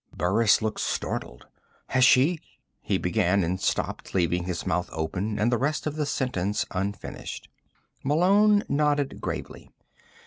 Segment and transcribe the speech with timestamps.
[0.17, 1.45] Burris looked startled.
[1.89, 2.39] "Has she"
[2.81, 7.49] he began, and stopped, leaving his mouth open and the rest of the sentence unfinished.
[8.03, 9.69] Malone nodded gravely.